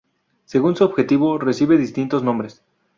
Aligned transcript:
Según 0.45 0.75
su 0.75 0.83
objeto 0.85 1.37
recibe 1.37 1.77
distintos 1.77 2.23
nombres. 2.23 2.63